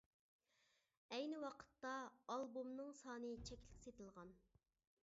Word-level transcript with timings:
ئەينى 1.17 1.37
ۋاقىتتا 1.43 1.91
ئالبومنىڭ 2.33 2.91
سانى 3.03 3.31
چەكلىك 3.51 3.87
سېتىلغان. 3.87 4.35